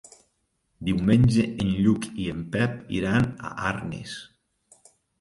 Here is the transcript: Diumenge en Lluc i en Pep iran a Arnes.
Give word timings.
Diumenge 0.89 1.45
en 1.65 1.69
Lluc 1.83 2.09
i 2.25 2.27
en 2.33 2.41
Pep 2.57 2.83
iran 3.03 3.31
a 3.49 3.55
Arnes. 3.77 4.21